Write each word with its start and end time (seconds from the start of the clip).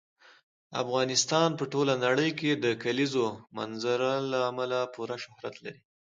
افغانستان 0.81 1.49
په 1.59 1.65
ټوله 1.73 1.93
نړۍ 2.05 2.29
کې 2.39 2.51
د 2.63 2.65
کلیزو 2.83 3.25
منظره 3.57 4.11
له 4.31 4.39
امله 4.49 4.79
پوره 4.93 5.17
شهرت 5.23 5.55
لري. 5.63 5.81